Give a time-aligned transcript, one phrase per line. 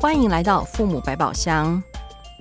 [0.00, 1.82] 欢迎来到父母百宝箱，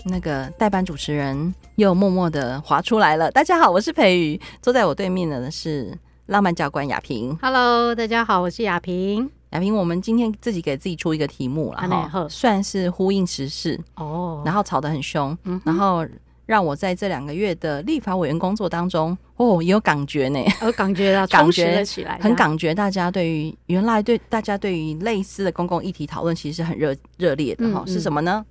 [0.04, 3.32] 那个代班主持人又默默的滑出来了。
[3.32, 7.38] 大家好，我是培瑜，坐在我对面的是浪漫教官雅萍。
[7.42, 9.41] Hello，大家好，我是雅萍。
[9.52, 14.48] 雅萍，我们今天自己给自己出一个题目了哈，算是呼应时事哦，oh.
[14.48, 16.06] 然后吵得很凶，嗯、然后。
[16.48, 27.88] 让我在这两个月的立法委员工作当中，哦，也有感觉呢，有感觉到 感觉了起来，很感觉大家对于原来对大家对于类似的公共议题讨论，其实是很热热烈的哈、嗯嗯。
[27.88, 28.46] 是什么呢？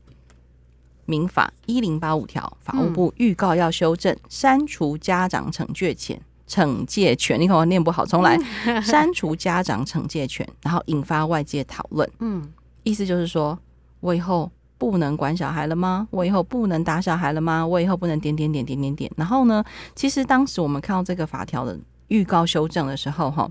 [1.05, 6.19] 民法一零八五条，法务部预告要修正，删除家长惩戒权，
[6.51, 8.37] 惩戒权，你可能念不好，重来，
[8.83, 12.11] 删除家长惩戒权，然后引发外界讨论。
[12.19, 12.47] 嗯，
[12.83, 13.57] 意思就是说
[14.01, 14.51] 我以后。
[14.81, 16.09] 不能管小孩了吗？
[16.11, 17.67] 我以后不能打小孩了吗？
[17.67, 19.13] 我以后不能点点点点点点。
[19.15, 19.63] 然后呢，
[19.95, 23.47] 其实当时我们看到这个法条的预告修正的时候，哈，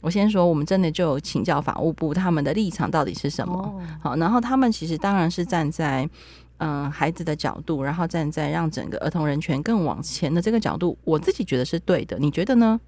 [0.00, 3.72] 我先说，我们真的就有请教法务部他们的立场到底是什么？
[4.02, 6.10] 好，然后他们其实当然是站在
[6.58, 12.18] 嗯、呃、孩子的角度，然后站在让整个儿童人权更往前的这个角度，我自己觉得是对的。
[12.18, 12.80] 你觉得呢？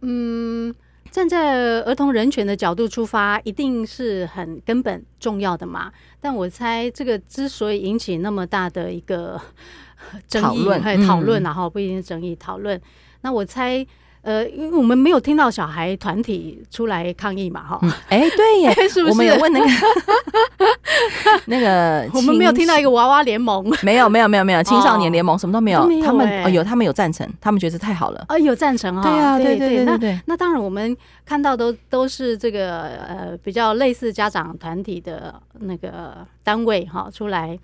[0.00, 0.74] 嗯。
[1.10, 5.92] 站在儿童人权的角度出发，一定是很根本重要的嘛。
[6.18, 9.40] 但我猜，这个之所以引起那么大的一个
[10.26, 12.80] 争议、还有讨论，然后不一定是争议讨论，
[13.20, 13.86] 那我猜。
[14.24, 19.10] 呃，因为我们没有听到小孩团体出来抗议嘛，哈、嗯，哎、欸，对耶， 是不是？
[19.10, 19.66] 我们有问那个
[21.44, 25.80] 那个，我们没有听到一个娃娃联盟，没有，没有，没有，没有青少年联盟，什么都没有。
[25.80, 28.20] 哦、他们哦，有，他们有赞成，他们觉得太好了。
[28.28, 37.58] 啊、哦，有赞成啊、哦，对啊，对对对那那当然，我们看到都都是这个呃比较类似家长团体的那个单位哈、哦，出来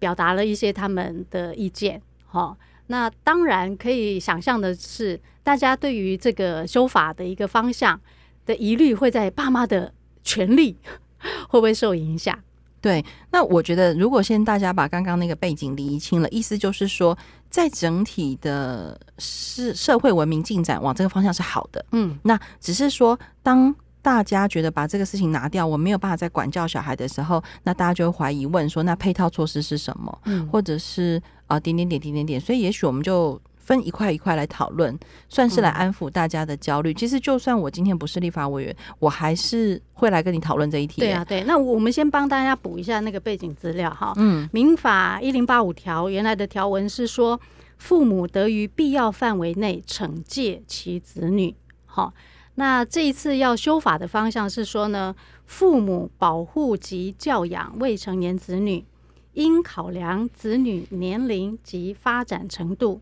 [0.00, 2.40] 表达了一些他们的意见哈。
[2.40, 2.56] 哦
[2.88, 8.00] 那当然可以想象的是，大家对于这个修法的一个方向
[8.46, 9.92] 的疑虑，会在爸妈的
[10.22, 10.76] 权利
[11.48, 12.38] 会不会受影响？
[12.80, 17.16] 对，那我觉得，如果先大家把刚刚那个背景理清了，意思就是说，
[17.48, 21.84] 在整体的是社会文明进展往这个方向是好的。
[21.92, 23.74] 嗯，那只是说当。
[24.04, 30.18] 大家觉得把这个事情拿掉，我没有办法再管教小孩的时候，那大家就会怀疑问说，那配套措施是什么？
[30.24, 36.94] 嗯，或者是啊、呃、点点点点点点，所以也许我们就分一块一块来讨论，算是来安抚大家的焦虑、嗯。
[36.94, 41.00] 其实就算我今天不是立法委员，我还是会来跟你讨论这一题。
[41.00, 41.42] 对啊，对。
[41.44, 44.12] 那我们先帮大家补一下那个背景资料哈。
[44.16, 47.40] 嗯，民法一零八五条原来的条文是说，
[47.78, 51.54] 父母得于必要范围内惩戒其子女。
[51.86, 52.12] 好。
[52.56, 58.84] 那这一次要修法的方向是说呢，父母保护及教养未成年子女，
[59.32, 63.00] 应考量子女年龄及发展程度，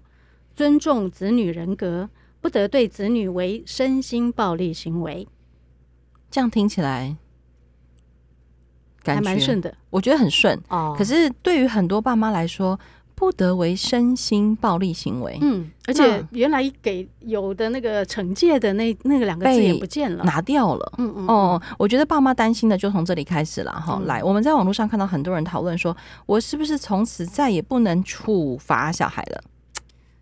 [0.61, 2.11] 尊重子女人格，
[2.43, 5.27] 不得对子女为身心暴力行为。
[6.31, 7.17] 这样听起来
[9.03, 10.95] 还蛮顺的，我觉得很顺哦。
[10.99, 12.79] 可是对于很多爸妈来说，
[13.15, 15.39] 不得为身心暴力行为。
[15.41, 20.93] 嗯，而且原来给有的那个惩戒的那那个两个字也不见了，拿掉了。
[20.99, 24.07] 嗯嗯哦，我觉得爸妈担心的就从这里开始了哈、嗯。
[24.07, 25.97] 来，我们在网络上看到很多人讨论说，
[26.27, 29.43] 我是不是从此再也不能处罚小孩了？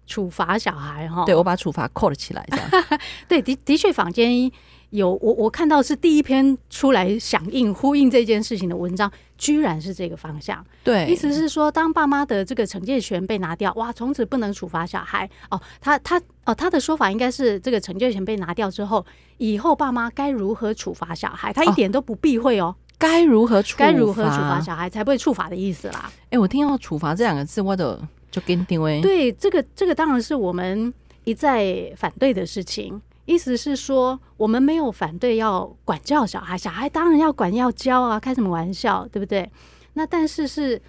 [0.08, 1.24] 处罚小孩哈？
[1.24, 3.00] 对，我把处罚扣了起来，这样。
[3.28, 4.50] 对，的的确，坊间。
[4.90, 10.64] 有我我看到是第一篇出来响应呼应这件事情的文章，居然是这个方向。
[10.82, 15.28] 对，意思是说，当爸妈的这个惩戒权被拿掉，哇，从此不能处罚小孩。
[15.50, 19.04] 哦，他他哦，他的说法应该是这个惩戒权被拿掉之后，
[19.36, 22.74] 以后爸妈该如何处罚小孩，他一点都不避讳哦。
[22.96, 26.04] 该如何处该如何处罚小孩才不会处罚的意思啦。
[26.06, 28.00] 哎、欸，我听到处罚这两个字，我都
[28.30, 29.00] 就给你定位。
[29.00, 30.92] 对，这个这个当然是我们
[31.24, 33.00] 一再反对的事情。
[33.26, 39.50] 意思是说，我们没有反对要管教小孩，小孩当然要管要教啊，开什么玩笑，对不对？
[39.92, 40.80] 那但是是，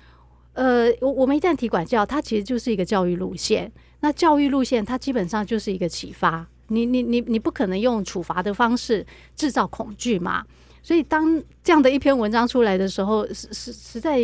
[0.53, 3.69] 呃，我我们一旦提管教，它其实就是一个教育路线。
[3.99, 6.47] 那教育路线，它基本上就是一个启发。
[6.67, 9.05] 你你你你不可能用处罚的方式
[9.35, 10.45] 制造恐惧嘛？
[10.81, 14.17] 所以当这样的一篇文章出来的时候，实实实在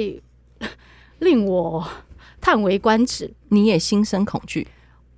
[1.20, 1.86] 令我
[2.46, 3.34] 叹为观止。
[3.50, 4.68] 你也心生恐惧。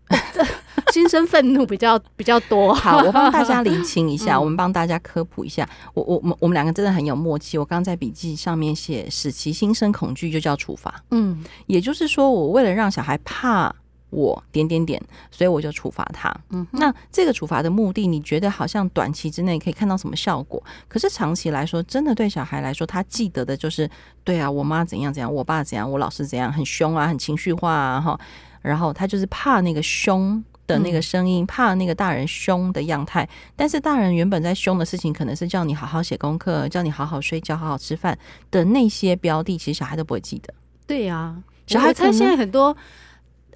[0.94, 2.74] 心生愤怒比较比较多。
[2.80, 5.68] 好，我帮大家理清一下，嗯、我们帮大家科普一下。
[5.94, 7.58] 我我我们我们两个真的很有默契。
[7.58, 11.04] 我刚刚在笔记上面写，使其心生恐惧就叫处罚。
[11.12, 13.76] 嗯，也就是说，我为了让小孩怕
[14.10, 16.34] 我点点点，所以我就处罚他。
[16.50, 20.64] 嗯，那这个处罚的目的，你觉得好像短期之内可以看到什么效果？
[20.88, 23.90] 可是长期来说，真的对小孩来说，他记得的就是，
[24.24, 28.20] 对啊，我妈怎样怎样，我爸怎样，我老师怎样，很凶啊，很情绪化啊，哈。
[28.62, 33.28] 然后他就是怕那个凶的那个声音，怕那个大人凶的样态。
[33.56, 38.18] 但是大人原本在凶的事情，可能是叫你好好写功课，叫你好好睡觉，好好吃饭
[38.52, 40.54] 的那些标的，其实小孩都不会记得。
[40.86, 42.76] 对呀，小孩他现在很多。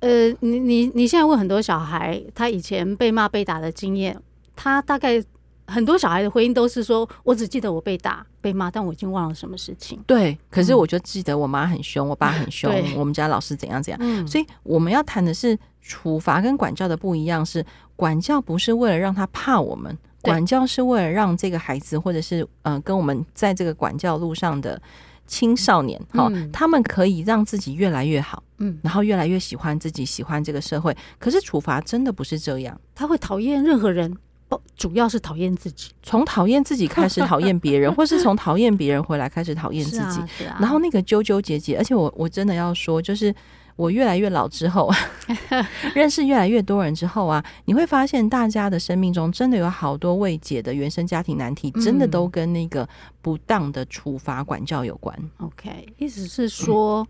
[0.02, 4.20] 呃，你你你现在问很多小孩，他以前被骂被打的经验，
[4.56, 5.24] 他大概
[5.68, 14.00] 很多小孩的回应都是说：“我只记得我被打被骂，但我已经忘了什么事情。”对，可是我就记得我妈很凶，我爸很凶，我们家老师怎样怎样。
[14.02, 17.64] 嗯，所以我们要谈的是处罚跟管教的不一样，是
[17.96, 24.82] 管教不是为了让他怕我们，管教是为了让这个孩子或者是嗯、呃、跟我们在这个管教路上的。
[25.28, 30.96] 青少年，哈、嗯，他们可以让自己越来越好，嗯，然后越来越喜欢自己，喜欢这个社会。
[31.18, 34.16] 可是处罚真的不是这样，他会讨厌任何人，
[34.50, 35.92] 不，主要是讨厌自己。
[36.04, 41.78] 从讨厌自己开始讨厌别人， 或是从讨厌别人回来开始讨厌自己，啊啊、然后那个纠纠结结。
[41.78, 43.34] 而且我我真的要说，就是。
[43.76, 44.92] 我越来越老之后，
[45.96, 52.88] 认识越来越多人之后啊，你会发现大家的生命中真的有好多未解的原生家庭难题，真的都跟那个
[53.22, 55.18] 不当的处罚管教有关。
[55.38, 57.08] OK，意思是说，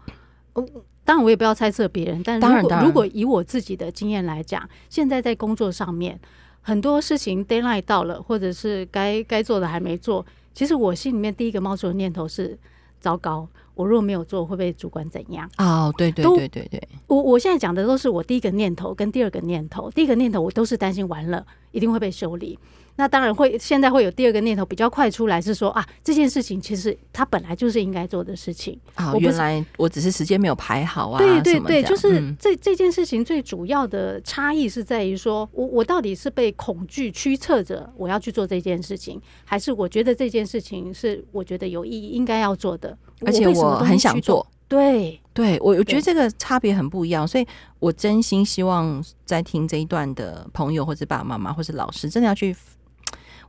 [0.56, 0.68] 嗯、
[1.04, 6.20] 当然我也不要猜测别人，但是如果如果以我自己的经验来讲，现在在工作上面
[6.62, 12.58] 很多事情 deadline 到了，或者是该该做的还没做，其实我心里面第一个冒出的念头是：
[13.00, 13.48] 糟糕。
[13.82, 15.50] 我如果没有做，会被主管怎样？
[15.58, 19.90] 哦，对对对对对，我我现在讲的都是我第一个念头跟第二个念头。
[19.92, 22.58] 第一个念头我都是担心完了一定会被修理。
[22.98, 28.80] 那当然会，现在会有第二个念头比较快出来，是说啊，这件事情其实它本来就是应该做的事情。
[28.96, 31.18] 啊，原来我只是时间没有排好啊。
[31.18, 42.96] 对对对，就是这这件事情最主要的差异是在于说，我我到底是被恐惧驱策着我要去做这件事情，还是我觉得这件事情是我觉得有意义应该要做的，
[43.26, 44.46] 而且我很想做。
[44.68, 47.48] 对对，我我觉得这个差别很不一样，所以
[47.80, 52.56] 我真心希望在听这一段的朋友或者爸爸妈妈或者老师，真的要去。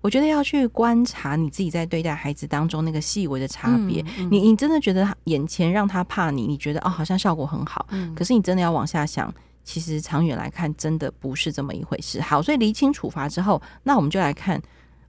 [0.02, 4.04] 我觉得要去观察你自己在对待孩子当中那个细微的差别。
[4.30, 7.86] 你你真的觉得眼前让他怕你，你觉得哦好像效果很好。
[7.90, 9.32] 嗯、可是你真的要往下想，
[9.64, 12.20] 其实长远来看真的不是这么一回事。
[12.20, 14.60] 好，所以厘清处罚之后，那我们就来看，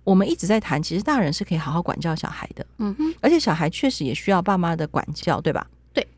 [0.04, 2.66] 我们一直在谈，其实大人是可以好好管教小孩的。
[2.78, 5.66] 嗯哼，而且小孩确实也需要爸妈的管教，对吧？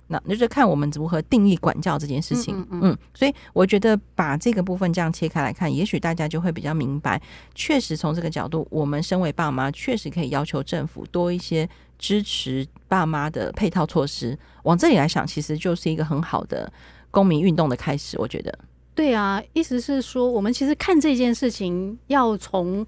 [0.07, 2.55] 那那就是看我们如何定义管教这件事情。
[2.57, 7.19] 嗯，嗯，嗯，所以我觉得把这个部分这样切开来看，也许大家就会比较明白。
[7.55, 11.67] 确实从这个角度，我们身为爸妈，确实可以要求政府多一些
[11.97, 14.37] 支持爸妈的配套措施。
[14.63, 16.71] 往这里来想，其实就是一个很好的
[17.09, 18.15] 公民运动的开始。
[18.19, 18.55] 我觉得，
[18.93, 22.85] 对啊，意思是说，我们其实看这件事情要从，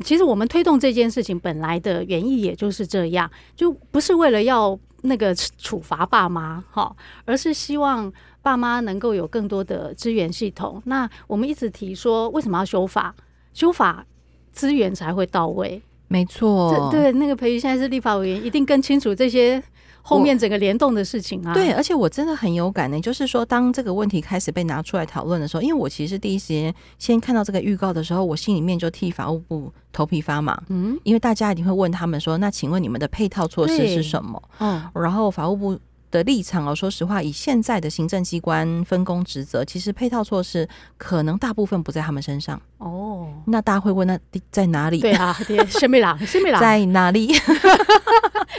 [0.00, 4.76] 其实我们推动这件事情本来的原意也就是这样，就不是为了要。
[5.04, 8.12] 那个处罚爸妈哈，而是希望
[8.42, 10.82] 爸妈能够有更多的资源系统。
[10.86, 13.14] 那我们一直提说，为什么要修法？
[13.52, 14.04] 修法
[14.52, 15.82] 资源才会到位。
[16.08, 19.62] 没错，对，那个培育现在是立法委员，一定更清楚这些。
[20.06, 23.00] 后面整个联动的事情啊，对，而且我真的很有感呢。
[23.00, 30.60] 就是说，当这个问题开始被拿出来讨论的时候，因为我其实第一时间先看到这个预告的时候，我心里面就替法务部头皮发麻。
[30.68, 35.78] 嗯，因为大家一定会问他们说：“那请问你们的配套措施是什么？”嗯，然后法务部
[36.10, 40.68] 的立场哦，说实话，以现在的行政机关分工职责，其实配套措施
[40.98, 42.60] 可能大部分不在他们身上。
[42.76, 44.18] 哦，那大家会问，那
[44.50, 45.00] 在哪里？
[45.00, 47.32] 对啊，对，仙妹郎，仙妹郎在哪里？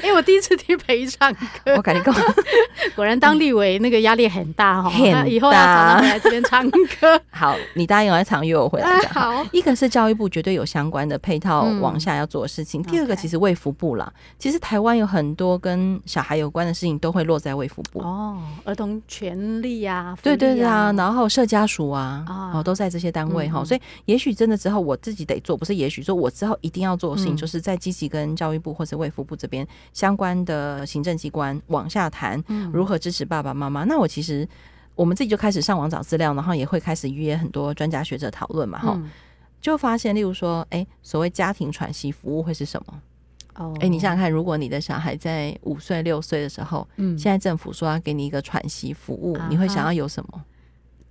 [0.07, 2.13] 因为我第一次听培唱歌，我跟你讲，
[2.95, 7.19] 果然当立委那个压力很大哈，很大，以后要常常回来这边唱歌。
[7.31, 9.11] 好，你答应我，常约我回来讲。
[9.13, 17.99] 好，一个是教育部绝对有相关的配套往下要做的事情，第二个其实卫福部啦，其实台湾有很多跟小孩有关的事情都会落在卫福部。
[18.01, 29.65] 哦，儿童权利呀，对对对啊，然后社家属啊，哦都在这些单位哈，所以也许真的之后我自己得做，不是也许说我之后一定要做的事情，就是在积极跟教育部或者卫福部这边。
[29.95, 32.39] 相关的行政机关往下谈
[32.71, 33.83] 如何支持爸爸妈妈。
[33.85, 34.47] 那我其实
[34.93, 38.77] 我们自己就开始上网找资料，然后也会开始预约很多专家学者讨论嘛。
[38.77, 39.01] 哈，
[39.61, 43.01] 就发现，例如说，哎，所谓家庭喘息服务会是什么？
[43.55, 50.43] 哦，哎，你想想看，如果你的小孩在五岁六岁的时候，嗯，现在政府说要给你一个喘息服务，你会想要有什么？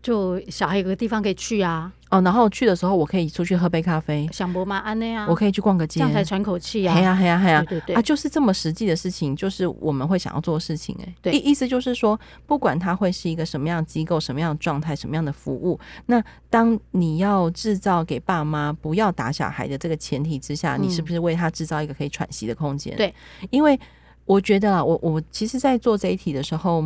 [0.04, 1.90] 就小孩有个地方可以去啊。
[2.10, 6.94] 哦，然后去的时候我可以出去喝杯咖啡，想伯妈安内啊，我可以去逛个街，这样才喘口气啊。
[6.94, 11.04] 嘿呀嘿呀嘿呀，对对对啊，就是这么实际的事情，就是我们会想要做的事情、欸。
[11.04, 22.94] 哎，对，意意思就是说，不管它会是一个什么样的机构、什么样的状态、什么样的服务，那当你要制造给爸妈不要打小孩的这个前提之下，你是不是为他制造一个可以喘息的空间？
[22.96, 23.12] 对，
[23.50, 23.76] 因为
[24.24, 26.84] 我觉得啊，我我其实，在做这一题的时候，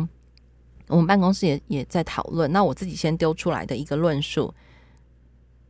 [0.89, 2.51] 我们办公室也也在讨论。
[2.51, 4.53] 那我自己先丢出来的一个论述。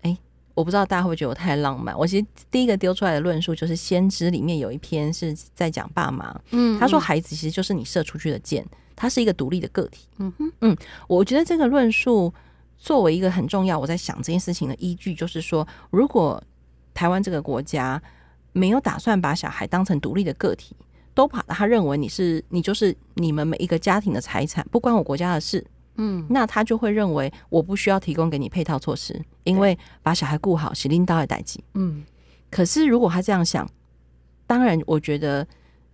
[0.02, 0.18] 哎
[0.56, 1.98] 我不知道大家会不会觉得我太浪漫。
[1.98, 6.38] 我其实第一个丢出来的论述就是《先知》里面有一篇是在讲爸妈。
[6.52, 10.08] 嗯，他说孩子其实就是你射出去的箭，他是一个独立的个体。
[10.18, 12.34] 嗯哼，嗯，我觉得这个论述
[12.78, 16.44] 作为一个很重要，我在想这件事情的依据就是说，如果
[16.94, 18.02] 台湾这个国家
[18.52, 20.76] 没有打算把小孩当成独立的个体，
[21.20, 25.62] 都把他认为你是你就是你们每一个家庭的财产，不关我国家的事。
[25.98, 31.62] 嗯，那他就会认为我不需要提供给你配套措施，因为把小孩顾好是领导的代际。
[31.74, 32.06] 嗯，
[32.50, 33.70] 可是如果他这样想，
[34.48, 35.46] 当然我觉得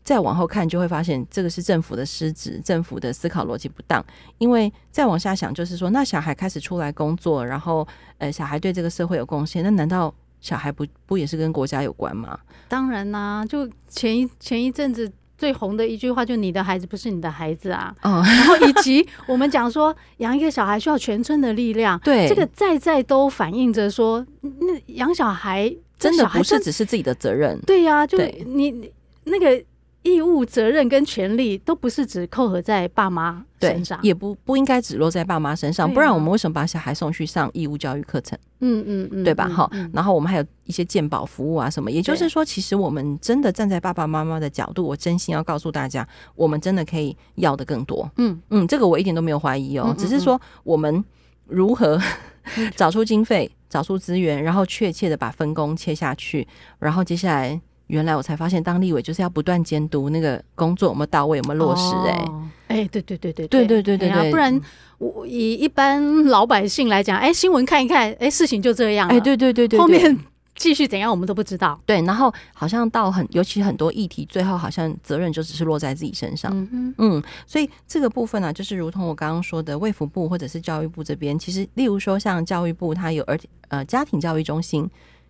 [0.03, 4.05] 再往后看就会发现这个是政府的失职，政府的思考逻辑不当。
[4.37, 7.87] 因为再往下想，就是说，那小孩开始出来工作，然后
[8.19, 10.13] 呃，小孩对这个社会有贡献，那难道
[10.45, 12.37] 小孩不不也是跟国家有关吗？
[12.67, 15.11] 当然啦、啊，就前一前一阵子。
[15.37, 28.89] 最红的一句话就“你的孩子不是你的孩子啊”，嗯，然后以及我们讲说养一个小孩需要全村的力量， 对，这个在在都反映着说，那养小孩真的不是只是自己的责任，对呀、啊，就你
[29.25, 29.61] 那个。
[30.05, 35.91] 义务、责任跟权利都不是只扣合在爸妈身上，也不不应该只落在爸妈身上。
[35.91, 38.37] 不然我们为什么把小孩送去上义务教育课程？
[38.59, 39.49] 嗯嗯嗯，对吧？
[39.49, 41.89] 好，然后我们还有一些鉴宝服务啊什么。
[41.89, 48.07] 也就是说，其实我们真的站在爸爸妈妈的角度，我真心要告诉大家，我们真的可以要的更多。
[48.17, 51.03] 嗯嗯，这个我一点都没有怀疑哦，只是说我们
[51.47, 51.99] 如何
[52.77, 56.47] 找出经费、找出资源，然后确切的把分工切下去，
[56.77, 57.59] 然后接下来。
[57.87, 62.11] 原来我才发现，当立委就是要不断监督那个工作有没有到位，有没有落实、欸。
[62.11, 62.25] 哎，
[62.67, 64.59] 哎，对对对对对对对对对，不然
[64.97, 69.07] 我以一般老百姓来讲，哎、欸，新闻看一看，哎、欸，事情就这样。
[69.09, 70.17] 哎，对对对对，后面
[70.55, 71.79] 继续怎样，我们都不知道。
[71.85, 76.51] 对，然后好像到很，尤其很多议题，最后好像责任就只是落在自己身上。
[76.55, 83.37] 嗯哼嗯，所以这个部分呢、啊，就是如同我刚刚说的，卫福部或者是教育部这边，其实例如说像教育部，它有而
[83.67, 84.89] 呃家庭教育中心，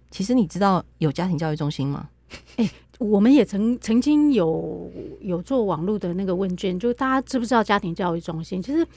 [0.09, 2.07] 其实你知道有家庭教育中心吗？
[2.57, 2.71] 哎、欸。
[2.97, 4.89] 我们也曾曾经有
[5.19, 8.61] 有做网络的那个问卷，就大家知不知道家庭教育中心？
[8.61, 8.87] 其实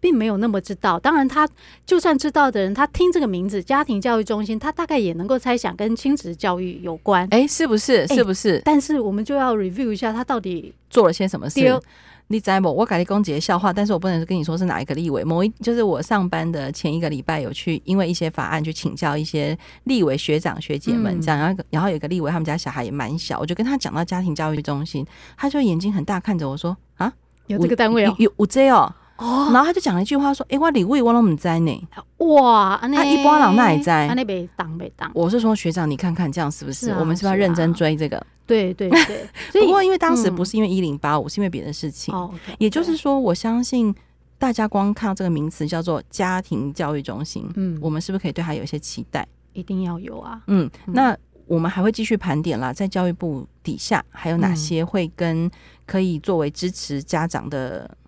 [0.00, 0.98] 并没有那么知道。
[0.98, 1.48] 当然，他
[1.86, 7.28] 就算知道的人，他听这个名字“家庭教育中心”，他大概也能够猜想跟亲子教育有关。
[7.30, 8.04] 哎，是不是？
[8.08, 8.60] 是不是？
[8.64, 11.80] 但是我们就要 review 一下，他到底做了些什么事。
[12.28, 12.72] 你知不？
[12.72, 15.22] 我改立公姐的笑话，但是我不能跟你说是哪一个立委。
[15.22, 21.38] 某一就是我上班的前一个礼拜有去，因为一些法案去请教一些立委学长学姐们，这样。
[21.38, 27.12] 然后然后有个立委，他们家小孩也蛮小，我就跟他讲到家庭教育中心，他就眼睛很大看着我说：“啊，
[27.46, 31.88] 有这个单位哦，有有这哦。”哦，然后他就讲了一句话说：“哎、欸，我立委我都不知呢。”
[32.18, 34.12] 哇，他一般人那也在？
[34.12, 35.08] 那被当被当。
[35.14, 36.86] 我是说学长，你看看这样是不是？
[36.86, 38.20] 是啊、我们是不是要认真追这个？
[38.46, 39.26] 对对对。
[39.60, 42.14] 不过因为当时不是因为一零八五，是因为别的事情。
[42.14, 43.94] 哦、okay，也就是说，我相信
[44.38, 49.26] 大家光看到这个名词叫做家庭教育中心，嗯，我们是不是可以对他有一些期待？
[49.52, 50.42] 一定要有啊。
[50.46, 55.50] 嗯，那我们还会继续盘点啦，在教育部底下还有哪些会跟
[55.86, 57.90] 可以作为支持家长的。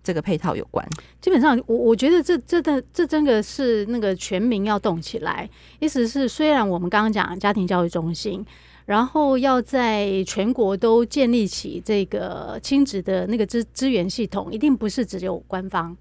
[0.00, 0.86] 这个配套有关，
[1.20, 5.48] 基本上我我觉得这这的这真的是那个全民要动起来。
[5.80, 8.44] 意思是，虽然我们刚刚讲家庭教育中心，
[8.88, 15.94] 然后要在全国都建立起这个亲子的那个资资源系统，一定不是只有官方，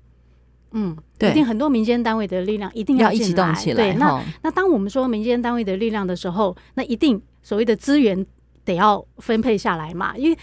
[0.72, 3.76] 嗯，对，一定很多民间单位的力量一定要，要一起动起来。
[3.76, 8.26] 对，那那当我们说民间单位的力量的时候，那一定所谓的资源
[8.64, 10.38] 得要分配下来嘛，因为。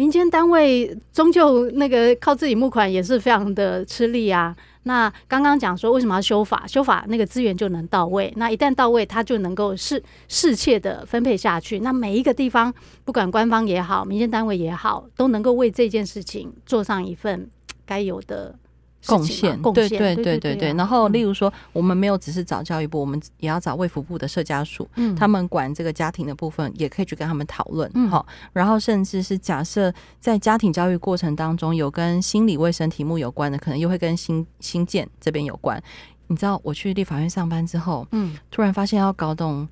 [0.00, 4.56] 民间单位终究那个靠自己募款也是非常的吃力啊。
[4.84, 6.66] 那刚刚讲说为什么要修法？
[6.66, 8.32] 修法那个资源就能到位。
[8.36, 11.80] 那一旦到位，它就能够适适切的分配下去。
[11.80, 12.72] 那每一个地方，
[13.04, 17.50] 不管官方也好，民间单位也好，都能够为这件事情做上一份
[17.84, 18.54] 该有的。
[19.06, 20.72] 贡献，对对对对对。
[20.74, 28.26] 然后，例如说，我们没有只是找教育部，我们也要找卫福部的社家署，嗯，他们管这个家庭的部分，也可以去跟他们讨论，好。
[28.52, 35.82] 然后，甚至是假设在家庭教育过程当中有跟心理卫生题目有关的，可能又会跟新新建这边有关。
[36.26, 39.68] 你知道，我去立法院上班之后，嗯，突然发现要搞懂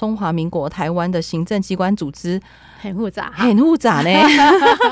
[0.00, 2.40] 中华民国台湾的行政机关组织。
[2.80, 4.08] 很复杂，很复杂呢。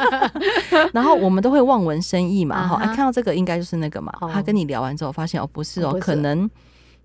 [0.92, 2.80] 然后我们都会望文生义嘛，哈、uh.
[2.80, 4.12] 啊，看到这个应该就是那个嘛。
[4.20, 4.30] Oh.
[4.30, 6.50] 他跟你聊完之后，发现哦，不是哦，oh, 可能。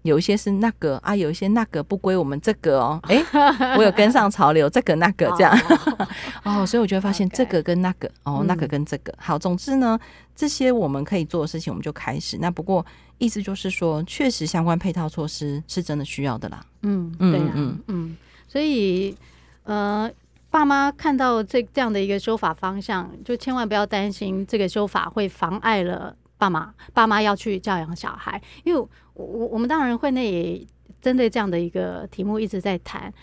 [0.04, 3.00] 有一些是那个啊，有一些那个不归我们这个哦。
[3.04, 3.24] 哎，
[3.78, 5.58] 我有跟上潮流，这个那个这样
[6.44, 9.40] 哦，所以我就会发现这个跟那个哦，那个跟这个好。
[9.40, 10.00] 总之呢，
[10.36, 12.38] 这些我们可以做的事情，我们就开始。
[12.40, 12.86] 那不过
[13.18, 16.64] 意思就是说，确实相关配套措施是真的需要的啦。
[16.84, 18.18] 嗯嗯嗯嗯嗯，
[18.48, 19.16] 所以
[19.64, 20.10] 呃，
[20.50, 26.16] 爸妈看到这这样的一个修法方向，就千万不要担心这个修法会妨碍了。
[26.36, 30.68] 爸妈，爸妈要去教养小孩，因为我我我们当然会内也
[31.02, 33.14] 针对这样的一个题目一直在谈。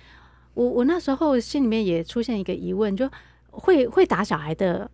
[0.55, 3.09] 我我那时候心里面也出现一个疑问，就
[3.51, 4.91] 会会打小孩的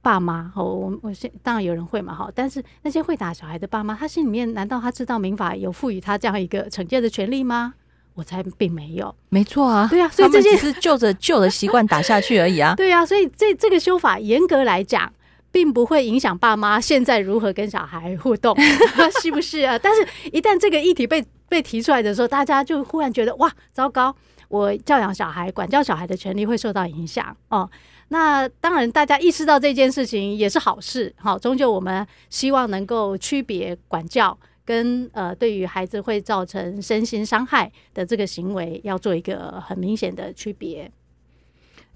[0.00, 7.74] 爸妈，哦，我我现当然有人会嘛，哈，但是那些会打小孩的爸妈，他心里面难道他知道民法有赋予他这样一个惩戒的权利吗？
[8.14, 15.12] 我猜并没有，没错啊，对啊，所以这些是就着旧的习惯打下去而已啊， 对啊，所以这这个修法严格来讲。
[15.56, 18.54] 并不会影响爸妈现在如何跟小孩互动，
[19.22, 19.78] 是不是啊？
[19.78, 24.14] 但是，一旦这个议题被被提出来的时候，大家就忽然觉得哇，糟糕！
[24.48, 27.70] 我教养小孩、管教小孩的权利会受到影响哦。
[28.08, 31.10] 那当然，大家意识到这件事情也是好事。
[31.16, 40.92] 好，终究我们希望能够区别管教跟呃，对于孩子会造成身心伤害的这个行为，要做一个很明显的区别。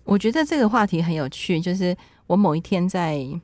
[0.04, 1.94] 我觉得这个话题很有趣，就是
[2.26, 3.38] 我某一天在。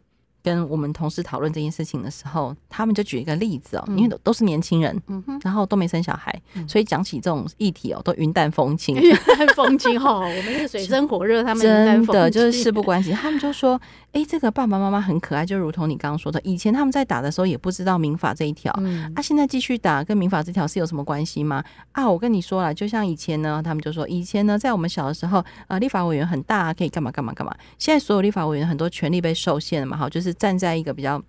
[0.47, 6.33] 跟我们同事讨论这件事情的时候，他们就举一个例子哦，因为都都是年轻人，嗯哼，然后都没生小孩，
[6.69, 10.21] 所以讲起这种议题哦，都云淡风轻， 云淡风轻哈。
[10.21, 13.11] 我们是水深火热，他们真的就是事不关己。
[13.11, 13.81] 他们就说，
[14.17, 18.73] 哎，这个爸爸妈妈很可爱，就如同你刚刚说的，以前他们在打的时候也不知道民法这一条，
[19.15, 21.63] 啊，现在继续打，跟民法这条是有什么关系吗？
[21.93, 27.55] 啊，我跟你说了，就像以前呢，他们就说，以前呢，在我们小的时候，呃，立法委员很大，可以干嘛干嘛干嘛。
[27.79, 30.37] 现在所有立法委员很多权利被受限了嘛，哈，就是。
[30.37, 31.21] 站在一个比较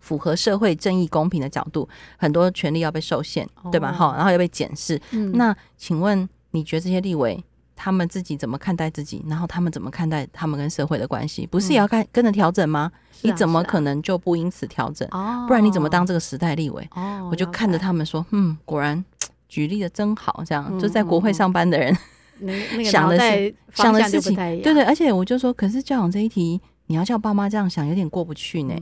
[0.00, 1.88] 符合社会正义公平的角度，
[2.18, 3.90] 很多权利要被受限，对吧？
[3.90, 5.00] 哈，然后要被检视。
[5.12, 7.42] 嗯、那请问，你觉得这些立委
[7.76, 9.24] 他们自己怎么看待自己？
[9.28, 11.46] 然后他们怎么看待他们跟社会的关系？
[11.46, 12.90] 不是也要跟跟着调整吗？
[12.94, 15.06] 嗯、你怎么可能就不因此调整？
[15.10, 16.88] 啊、不然你怎么当这个时代立委？
[16.94, 19.04] 哦、我就看着他们说，嗯，果然
[19.48, 21.96] 举例的真好，这样、嗯、就在国会上班的人，
[22.84, 24.82] 想的是想的事情，对对。
[24.84, 26.60] 而且我就说，可是教养这一题。
[26.86, 28.74] 你要叫爸妈这样想，有点过不去呢。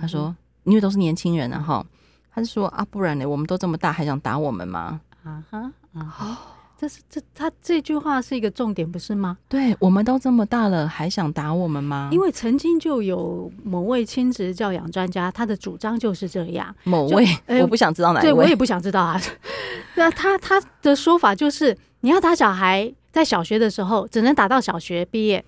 [0.00, 1.86] 他说：“因为都是年轻人啊，哈。”
[2.32, 3.28] 他就说：“啊，不然呢？
[3.28, 6.38] 我们都这么大，还想打我们吗？”啊哈啊哈！
[6.80, 9.36] 这是这他这句话是一个重点，不是吗？
[9.50, 12.08] 对，我们都这么大了，还想打我们吗？
[12.10, 16.74] 因为曾经就有某位亲职教养专家，他的主张就是这样。
[16.84, 17.26] 某位，
[17.60, 19.20] 我不想知道哪一位，对，我也不想知道啊。
[19.96, 25.44] 那他他的说法就是，你要打小孩，在小学的时候只能打到小学毕业。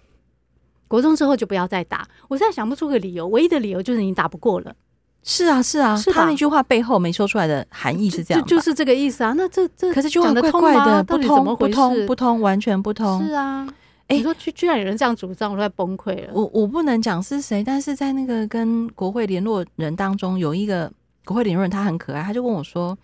[0.86, 4.76] 国中之后就不要再打，我现在想不出个理由，唯一的理由就是你打不过了。
[5.24, 9.32] 是啊，是啊，是他那句话背后没说出来的含义是这样，就，就是这个意思啊。
[9.36, 13.24] 那这这可是就很怪怪的，不通不通不通，完全不通。
[13.24, 13.66] 是啊，
[14.08, 16.32] 哎、欸，你说居居然有人这样主张，我都快崩溃了。
[16.32, 20.92] 我我不能讲是谁，但是在那个跟国会联络人当中，有一个
[21.24, 22.98] 国会联络人，他很可爱，他就问我说，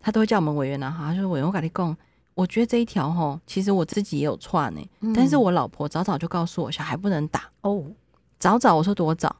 [0.00, 1.96] 他都会叫我们委员啊，哈，他说委员我跟你讲。
[2.34, 4.80] 我觉得这一条哈，其实我自己也有串呢。
[5.00, 7.82] 嗯、但是我老婆早早就告诉我，小孩不能打哦。
[8.38, 9.34] 早早我说多早？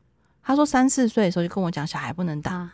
[0.47, 2.55] 他说三四岁的时候就跟我讲，小孩不能打。
[2.55, 2.73] 啊、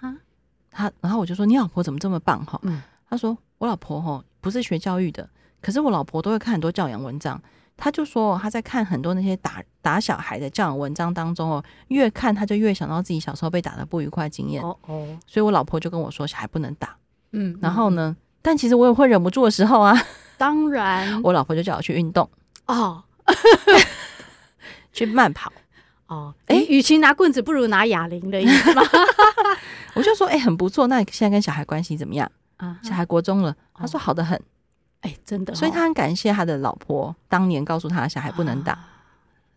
[0.71, 2.61] 他然后我就说，你老婆怎么这么棒哈？
[2.65, 5.27] 嗯、他说我老婆哈不是学教育的，
[5.63, 7.41] 可是我老婆都会看很多教养文章。
[7.75, 14.63] 他就说他在看很多那些打打小孩的教养文章当中哦，越看他就越想到自己小时候被打的不愉快经验。
[14.63, 16.95] 哦哦，所以我老婆就跟我说，小孩不能打。
[17.31, 18.15] 嗯，然后呢？
[18.43, 19.97] 但其实我也会忍不住的时候啊，
[20.37, 22.29] 当然，我老婆就叫我去运动
[22.67, 23.03] 哦，
[24.93, 25.51] 去慢跑
[26.13, 26.35] 哦。
[26.47, 28.83] 哎、欸，与其拿棍子，不如拿哑铃的意思吗？
[29.95, 30.87] 我就说，哎、欸，很不错。
[30.87, 32.31] 那你现在跟小孩关系怎么样？
[32.59, 34.41] 啊，小孩国中了，他说好的很。
[35.01, 38.89] 哎、欸，真的、哦，所以他很感谢他的老婆当年告诉他，小孩不能打，啊、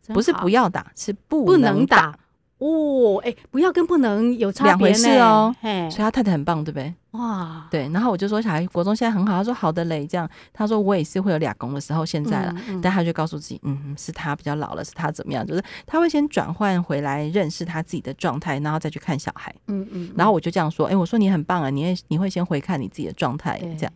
[0.08, 2.18] 不是不要打，是不能打。
[2.58, 5.56] 哦，哎、欸，不要跟不能有差别两回事哦。
[5.62, 6.94] 嘿所以他太太很棒，对不对？
[7.18, 7.90] 哇，对。
[7.90, 9.38] 然后我就说，小孩国中现在很好。
[9.38, 10.30] 他说好的嘞，这样。
[10.54, 12.52] 他说我也是会有俩公的时候，现在了。
[12.56, 15.46] 嗯嗯、但他就告诉自己，嗯，是他比较老了，是他怎么样？
[15.46, 19.54] 就是他会先转换回来，认识他自己的状态，然后再去看小孩。
[19.68, 20.06] 嗯嗯。
[20.08, 23.94] 嗯然后我就这样说，哎、欸，我说你很棒啊，你会你会先回看你自己的状态，这样。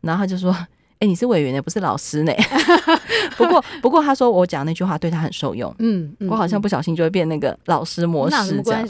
[0.00, 0.54] 然后他就说。
[0.98, 2.32] 哎、欸，你是委员呢，不是老师呢。
[3.36, 5.74] 不过，不过他说我讲那句话对他很受用。
[5.78, 8.88] 嗯，嗯，我好像不小心就会变那个老师模式这样。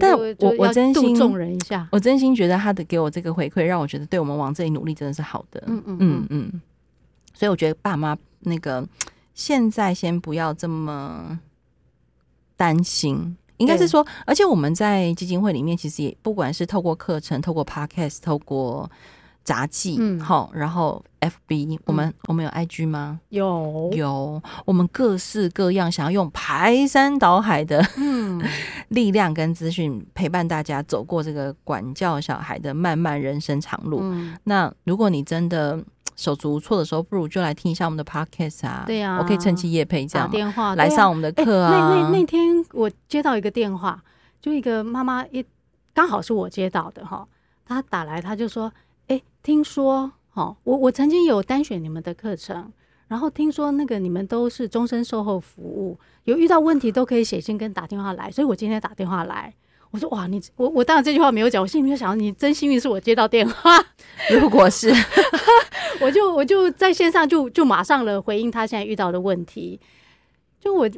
[0.00, 5.62] 但我我真心重人一下，我真心觉得他的给我这个回馈，让我觉得对我们往这里努力真的是好的。
[5.66, 6.60] 嗯嗯嗯嗯。
[7.34, 8.86] 所以我觉得爸妈那个
[9.34, 11.38] 现在先不要这么
[12.56, 13.36] 担心。
[13.58, 18.90] 应该是说，而且我们在基金会里面，其实也不管是透过课程、透过 Podcast、透过
[19.44, 23.20] 杂技，嗯，好，然后 FB，我们、嗯、我们有 IG 吗？
[23.28, 28.42] 有有，我们各式各样想要用排山倒海的嗯
[28.88, 34.00] 力量跟资讯陪伴大家走过这个管教小孩的漫漫人生长路。
[34.02, 35.78] 嗯、那如果你真的
[36.16, 38.84] 手足无措的时候，不如就来听一下我们的 podcast 啊！
[38.86, 41.70] 对呀、啊，我可以趁机夜陪这样电话来上我们的课啊。
[41.70, 44.00] 啊欸、那那那天我接到一个电话，
[44.40, 45.44] 就一个妈妈一
[45.92, 47.26] 刚好是我接到的哈，
[47.66, 48.93] 她打来，她就说：“哎、欸，
[49.44, 52.72] 听说哦，我我曾经有单选你们的课程，
[53.06, 59.54] 然后听说那个你们都是终身售后服务，有遇到问题都可以写信跟打电话来，所以我今天打电话来。”
[59.92, 63.78] 我说哇，你我我当然这句话没有讲，我心里面想，你真幸运是我接到电话。
[64.28, 64.92] 如果是，
[66.00, 69.78] 我就我就在线上就就马上了回应他现在遇到的问题。
[70.58, 70.90] 就我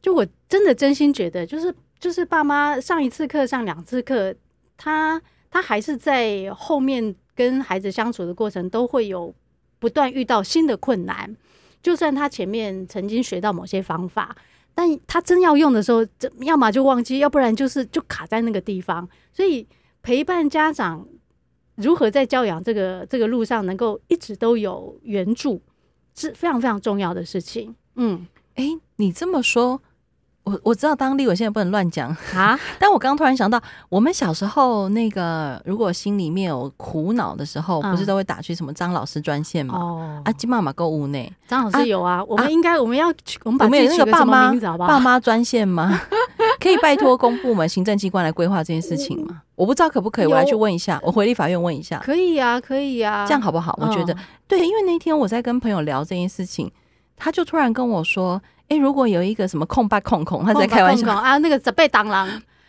[0.00, 4.34] 就我真的真心觉得，就是就是爸妈上一次课上两次课，
[4.78, 5.20] 他
[5.54, 9.32] 他还是在后面跟孩子相处的过程都会有
[9.78, 11.32] 不断遇到新的困难，
[11.80, 14.36] 就算他前面曾经学到某些方法。
[14.74, 19.08] 但他真要用的时候，这要么就忘记，要不然就是就卡在那个地方。
[19.32, 19.64] 所以
[20.02, 21.06] 陪伴家长
[21.76, 25.62] 如何在教养这个这个路上能够一直都有援助，
[26.16, 27.72] 是非常非常重要的事情。
[27.94, 29.80] 嗯，哎、欸，你这么说。
[30.44, 39.74] 我我知道当立委现在不能乱讲啊， 但我刚刚突然想到，我们小时候那个如果心里面有苦恼的时候，不是都会打去什么张老师专线吗？
[39.76, 41.32] 哦，啊，金妈妈购物呢？
[41.48, 43.08] 张老师有啊，我们应该我们要
[43.42, 46.00] 我们把我们有那个爸妈爸妈专线吗？
[46.60, 49.42] 可以拜托公部门行政机关来规划这件事情吗？
[49.54, 51.98] 我不知道可不可以，我来去问一下，我回立法院问一下。
[52.04, 53.78] 可以啊，可以啊，这样好不好？
[53.80, 54.16] 我觉得
[54.48, 56.70] 对，因为那天我在跟朋友聊这件事情，
[57.16, 58.40] 他就突然跟我说。
[58.66, 62.26] 哎、欸，如果有一个什么空吧空空，他在开玩笑啊，那个责备当狼。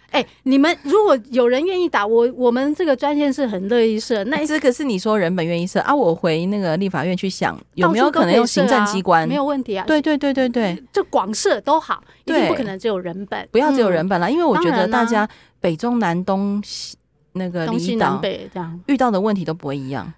[0.10, 4.21] 哎、欸，你们如果有人愿意打我，我们这个专线是很乐意设。
[4.25, 5.95] 那这个是你说人本愿意设啊？
[5.95, 9.25] 我回那个立法院去想，有没有可能用行政机关？
[9.25, 9.86] 没有问题啊。
[9.88, 15.25] 对对对对对，就广设都好，一定不可能只有人本，不要只有人本了，嗯、因为我觉得大家
[15.62, 16.97] 北中南东西
[17.31, 20.13] 那个东西南北这样遇到的问题都不会一样。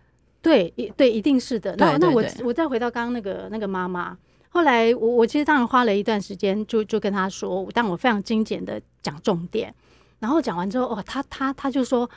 [0.47, 1.75] 对，对，一定是的。
[1.77, 4.17] 那那我我再回到刚刚那个那个妈妈。
[4.49, 9.73] 后来我我其实当然花了一段时间，就就跟她说，但我非常精简的讲重点，
[10.19, 12.09] 然后讲完之后，哦，她她她就说，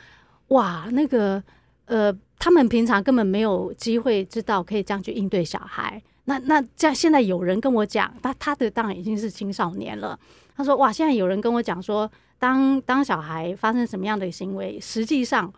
[0.47, 1.43] 哇，那个
[1.85, 6.01] 呃，他们平常根本没有机会知道可以这样去应对小孩。
[6.25, 10.17] 那那这样现在有人跟我讲，他他的当然已经是青少年了。
[10.55, 15.51] 他说，哇，现在有人跟我讲说，当当小孩发生什么样的行为，实际上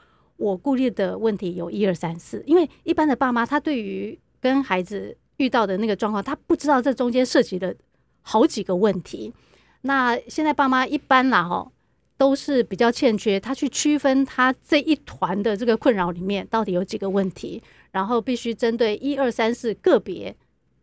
[0.43, 5.17] 我顾虑的问题有一二三四，因为一般的爸妈他对于跟孩子。
[5.38, 7.73] 遇到的那个状况，他不知道这中间涉及了
[8.21, 9.34] 好几个问题。
[9.82, 11.71] 那现在爸妈一般啦，哈，
[12.17, 20.34] 都是比较欠缺，他去区分他这一团的这个困扰里面到底有几个问题，然后必须针对一二三四个别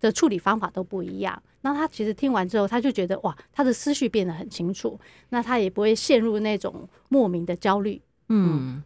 [0.00, 1.40] 的处理方法都不一样。
[1.60, 8.02] 那他其实听完之后，他就觉得哇，他的思绪变得很清楚，那他也不会陷入那种莫名的焦虑。
[8.28, 8.82] 嗯。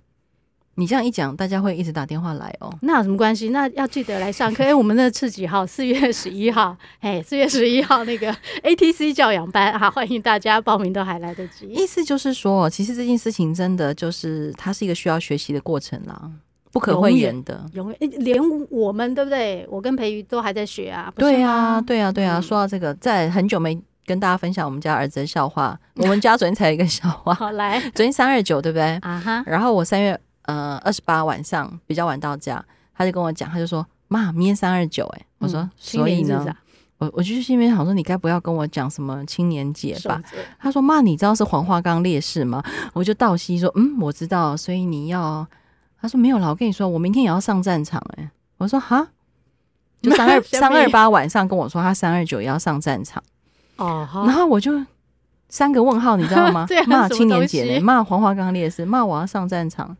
[0.76, 2.72] 你这样一讲，大家会一直打电话来哦。
[2.82, 3.50] 那有什么关系？
[3.50, 4.62] 那要记得来上课。
[4.64, 5.64] 哎、欸，我们那次几号？
[5.64, 6.76] 四月十一号。
[7.00, 11.66] 哎，四月十一号那个 ATC 教养班啊，欢迎大家报名，都还来得及。
[11.68, 16.30] 意思就是说，其实这件事情真的就是它是一个需要学习的过程啦，
[16.72, 17.64] 不可讳言的。
[17.74, 19.64] 永远、欸，连我们对不对？
[19.70, 21.12] 我跟培瑜都还在学啊。
[21.16, 22.40] 对啊，对啊，对啊。
[22.40, 25.78] 说到这个，在很久没跟大家分享我们家儿子的笑话。
[25.96, 27.32] 我们家昨天才有一个笑话。
[27.32, 28.98] 好来，昨天三二九对不对？
[29.02, 29.44] 啊哈。
[29.46, 30.18] 然后我三月。
[30.44, 32.64] 呃，二十八晚上比较晚到家，
[32.96, 36.44] 他就跟我讲，他就说：“妈，明天三二九。”哎，我说：“所以呢？”
[36.98, 40.22] 我我就心里面想说：“你该不要跟我讲什么青年节吧？”
[40.60, 42.62] 他说：“妈，你知道是黄花岗烈士吗？”
[42.94, 45.46] 我就倒吸说：“嗯，我知道。”所以你要？
[46.00, 49.08] 他说：“没有啦，我跟你说，我明天也要上战场。”哎，我说：“哈，
[50.02, 53.22] 就三二 三二八晚上跟我说，他三二九也要上战场。”
[53.76, 54.72] 哦，然后我就
[55.48, 56.64] 三个问号，你知道吗？
[56.86, 57.80] 骂青年节呢？
[57.80, 58.84] 骂黄花岗烈士？
[58.84, 59.96] 骂我要上战场？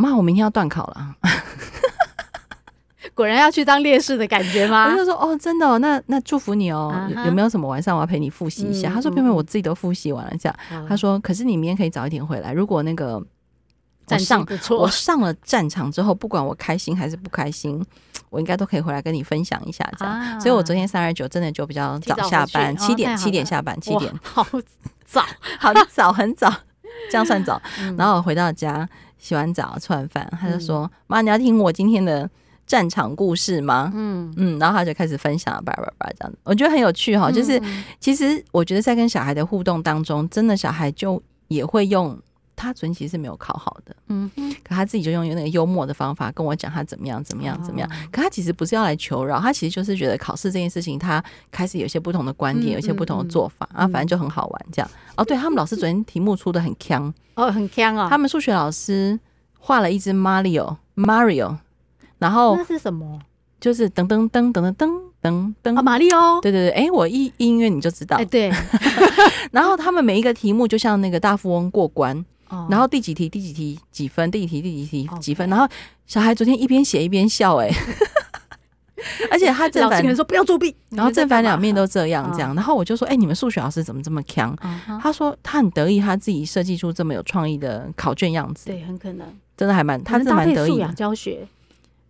[0.00, 1.14] 妈，我明天要断考了，
[3.14, 4.88] 果然要去当烈士的感觉吗？
[4.92, 6.90] 我就说哦，真的哦，那那祝福你哦。
[6.92, 7.18] Uh huh.
[7.20, 8.88] 有，有没有什么晚上我要陪你复习一下？
[8.90, 12.52] 嗯、他说：“妹妹，我自己都复习完了。”这样，嗯、他说：“可是你明天可以早一点回来。
[12.52, 13.22] 如果那个
[14.08, 17.84] 我上我上了战场之后，不管我开心还是不开心，
[18.30, 19.86] 我应该都可以回来跟你分享一下。
[19.98, 24.46] 这样，啊、所以我昨天三二九真的就比较早下班，七点七点下班，七点好
[25.04, 25.24] 早，
[25.58, 26.52] 好早，很早，
[27.10, 27.60] 这样算早。
[27.80, 28.88] 嗯、然后我回到家。”
[29.20, 32.28] 洗完澡，吃完饭，他就说：“妈、嗯，你要听我今天的
[32.66, 33.92] 战场故事吗？
[33.94, 37.30] 嗯嗯，然后他就开始分享叭叭叭这样子，我觉得很有趣哈。
[37.30, 37.60] 就是
[38.00, 42.18] 其实我觉得在跟小孩的互动当中，真的小孩就也会用。
[42.62, 43.94] 他昨天其实是没有考好的。
[44.08, 44.30] 嗯
[44.62, 47.88] 可他自己就用那个幽默的方法跟我讲他怎么样怎么样怎么样。
[48.12, 54.90] 可他其实不是要来求饶他其实就是觉得考试这件事情他开始有些不同的观点有些不同的做法啊反正就很好玩这样。
[55.16, 57.12] 哦对他们老师昨天题目出的很强。
[57.34, 59.18] 哦很强哦他们数学老师
[59.58, 61.56] 画了一只马里奥 mario
[62.18, 63.18] 然后那是什么？
[63.60, 65.82] 就是噔噔噔噔噔噔噔。
[65.82, 68.22] 马里奥对对对哎我一音乐你就知道。
[68.30, 68.50] 对。
[69.52, 72.24] 然后他们每一个题目就像那个大富翁过关
[72.68, 74.30] 然后第几题第几题几分？
[74.30, 75.48] 第几题第几题几分？
[75.48, 75.66] 然后
[76.06, 77.70] 小孩昨天一边写一边笑，哎，
[79.30, 82.54] 而且他正反说不要作弊， 然后正反两面都这样这样。
[82.54, 84.54] 然后我就说，哎，你们数学老师怎么这么强？
[85.00, 88.66] 他说他很得意，他自己设计出这么有创意的考卷样子。
[88.66, 90.84] 对，很可能真的还蛮，他真的蛮得意。
[90.94, 91.46] 教学，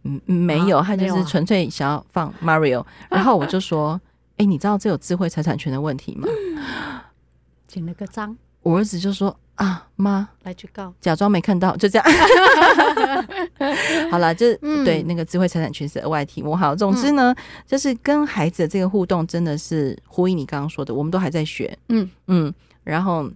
[0.04, 2.84] 嗯，没有，他就是纯粹想要放 Mario。
[3.10, 4.00] 然后我就说，
[4.38, 6.26] 哎，你知道这有智慧财产权的问题吗？
[7.66, 8.36] 紧了个章。
[8.62, 9.36] 我儿子就说。
[9.60, 12.06] 啊妈，来去告，假装没看到，就这样。
[14.10, 16.56] 好了，就、嗯、对那个智慧财产权是额外题目。
[16.56, 22.50] 好，总之呢，嗯、就是跟孩子的这个互动真的是呼应你刚刚说的，我们都还在学，嗯嗯，
[22.84, 23.30] 然后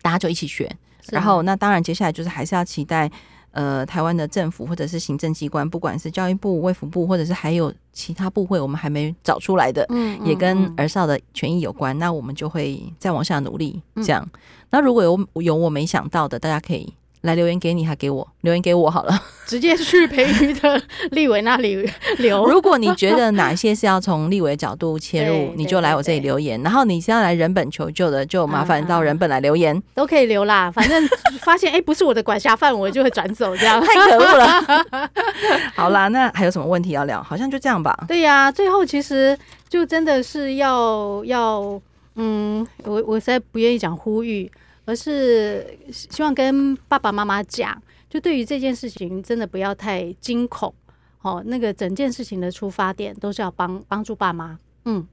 [0.00, 0.70] 大家就一起学，
[1.10, 3.10] 然后那当然接下来就是还是要期待。
[3.58, 13.82] 呃，台湾的政府或者是行政机关，不管是教育部、卫福部，或者是还有其他部会，我们还没找出来的，嗯，也跟儿少的权益有关，那我们就会再往下努力。
[13.96, 14.24] 这样，
[14.70, 16.94] 那如果有有我没想到的，大家可以。
[17.28, 22.46] 来留言给你，还给我留言给我好了，直接去培育的立委那里留。
[22.46, 26.60] 如果你觉得哪些是要从立委角度切入，你就来我这里留言。
[26.62, 30.70] 然后你是要来人本求救的，就麻烦到人本来留言，都可以留啦。
[30.70, 31.06] 反正
[31.40, 35.10] 发现哎，不是我的管辖范围，就会转走，这样 太可恶了。
[35.76, 37.22] 好啦，那还有什么问题要聊？
[37.22, 37.94] 好像就这样吧。
[38.08, 39.38] 对呀，最后其实
[39.68, 41.80] 就真的是要要，
[42.16, 44.50] 嗯，我我实在不愿意讲呼吁。
[44.88, 50.74] 而是希望跟爸爸妈妈讲，就对于这件事情，真的不要太惊恐。
[51.20, 54.58] 哦，那个整件事情的出发点都是要帮帮助爸妈。
[54.86, 55.06] 嗯，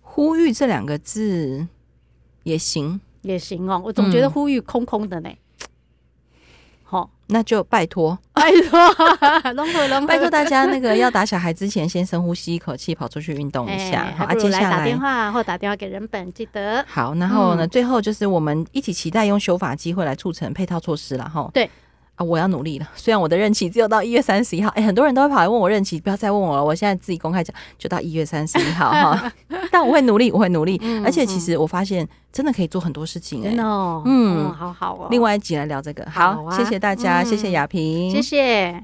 [0.00, 1.64] 呼吁这两个字
[2.42, 3.80] 也行，也行哦。
[3.84, 5.28] 我总觉得呼吁空空的呢。
[5.28, 5.38] 嗯。
[7.28, 8.78] 那就拜托，拜托，
[10.06, 14.06] 拜托大家，那个要打小孩之前，先深呼吸一口气，跑出去运动一下。
[14.16, 16.84] 好，接下来打电话 或打电话给人本，记得。
[16.88, 21.50] 好，然后呢，最后就是我们一起期待用修法机会来促成配套措施了哈。
[21.52, 21.70] 对。
[22.18, 22.88] 啊，我要努力了。
[22.96, 26.64] 虽然我的任期只有到一月三十一号，哎，很多人都会跑来问我任期，不要再问我了。
[26.64, 29.32] 我现在自己公开讲，就到一月三十一号哈。
[29.70, 30.78] 但我会努力，我会努力。
[30.82, 35.06] 嗯、而且其实我发现真的可以做很多事情，哎，哦，嗯，好好哦。
[35.10, 38.74] 另外一集来聊这个，好，好啊、谢谢大家，嗯、谢谢雅萍，谢谢。